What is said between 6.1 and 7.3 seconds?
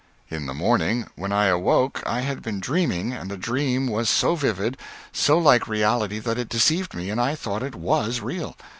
that it deceived me, and